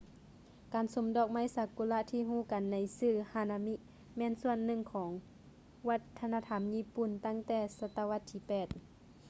[0.73, 3.75] ການຊົມດອກຊາກຸຣະທີ່ຮູ້ກັນໃນຊື່ hanami
[4.17, 5.11] ແມ່ນສ່ວນໜຶ່ງຂອງ
[5.89, 8.51] ວັດທະນະທຳຍີ່ປຸ່ນຕັ້ງແຕ່ສະຕະວັດທີ 8